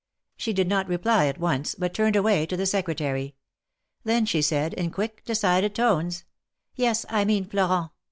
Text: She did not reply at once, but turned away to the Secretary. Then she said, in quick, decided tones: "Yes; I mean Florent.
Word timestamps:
She 0.35 0.51
did 0.51 0.67
not 0.67 0.87
reply 0.87 1.27
at 1.27 1.37
once, 1.37 1.75
but 1.75 1.93
turned 1.93 2.15
away 2.15 2.47
to 2.47 2.57
the 2.57 2.65
Secretary. 2.65 3.35
Then 4.03 4.25
she 4.25 4.41
said, 4.41 4.73
in 4.73 4.89
quick, 4.89 5.23
decided 5.25 5.75
tones: 5.75 6.23
"Yes; 6.73 7.05
I 7.07 7.23
mean 7.23 7.45
Florent. 7.45 7.91